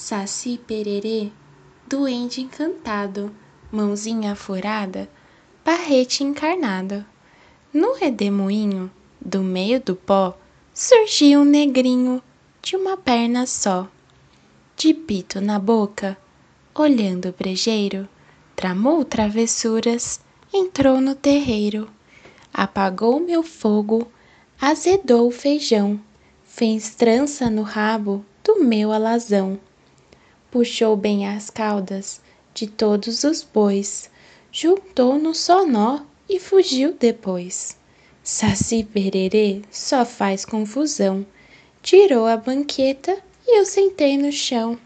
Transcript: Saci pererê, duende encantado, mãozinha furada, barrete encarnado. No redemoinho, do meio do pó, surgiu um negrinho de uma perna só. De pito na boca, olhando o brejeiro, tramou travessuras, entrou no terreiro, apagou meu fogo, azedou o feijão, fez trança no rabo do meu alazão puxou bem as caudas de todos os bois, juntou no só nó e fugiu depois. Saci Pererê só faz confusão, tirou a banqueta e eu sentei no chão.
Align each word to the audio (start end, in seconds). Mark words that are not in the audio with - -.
Saci 0.00 0.60
pererê, 0.64 1.28
duende 1.86 2.40
encantado, 2.40 3.34
mãozinha 3.70 4.36
furada, 4.36 5.10
barrete 5.64 6.22
encarnado. 6.22 7.04
No 7.74 7.94
redemoinho, 7.94 8.90
do 9.20 9.42
meio 9.42 9.80
do 9.80 9.96
pó, 9.96 10.38
surgiu 10.72 11.40
um 11.40 11.44
negrinho 11.44 12.22
de 12.62 12.76
uma 12.76 12.96
perna 12.96 13.44
só. 13.44 13.88
De 14.76 14.94
pito 14.94 15.40
na 15.40 15.58
boca, 15.58 16.16
olhando 16.74 17.28
o 17.28 17.32
brejeiro, 17.32 18.08
tramou 18.54 19.04
travessuras, 19.04 20.20
entrou 20.54 21.00
no 21.00 21.16
terreiro, 21.16 21.90
apagou 22.54 23.18
meu 23.18 23.42
fogo, 23.42 24.06
azedou 24.60 25.26
o 25.26 25.32
feijão, 25.32 26.00
fez 26.44 26.94
trança 26.94 27.50
no 27.50 27.62
rabo 27.62 28.24
do 28.44 28.62
meu 28.62 28.92
alazão 28.92 29.58
puxou 30.50 30.96
bem 30.96 31.26
as 31.26 31.50
caudas 31.50 32.20
de 32.54 32.66
todos 32.66 33.24
os 33.24 33.42
bois, 33.42 34.10
juntou 34.50 35.18
no 35.18 35.34
só 35.34 35.66
nó 35.66 36.00
e 36.28 36.40
fugiu 36.40 36.92
depois. 36.92 37.76
Saci 38.22 38.84
Pererê 38.84 39.62
só 39.70 40.04
faz 40.04 40.44
confusão, 40.44 41.24
tirou 41.82 42.26
a 42.26 42.36
banqueta 42.36 43.16
e 43.46 43.58
eu 43.58 43.64
sentei 43.64 44.18
no 44.18 44.30
chão. 44.30 44.78